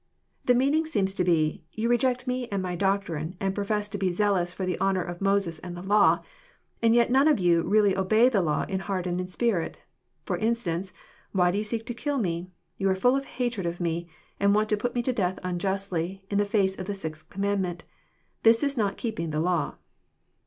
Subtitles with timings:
[0.45, 4.51] The meaning seems to be," Youjc^ject me and my doctrine, and profess to be zealous
[4.51, 6.23] for the honour of Moses and the law.
[6.81, 9.77] And yet none of you really obey the law in heart and in spirit.
[10.25, 10.91] For instance:
[11.33, 12.49] why do you seek to kill me?
[12.79, 14.07] You are full of hatred of me,
[14.39, 17.83] and want to put me to death unjustly, in the face of the sixth commandment,
[18.43, 19.75] ^his is not keeping the law."